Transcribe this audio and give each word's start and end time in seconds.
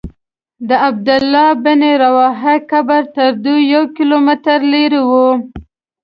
د 0.69 0.71
عبدالله 0.87 1.47
بن 1.65 1.81
رواحه 2.03 2.55
قبر 2.71 3.01
تر 3.15 3.29
دوی 3.43 3.59
یو 3.73 3.83
کیلومتر 3.95 4.59
لرې 4.73 5.01
و. 5.09 5.11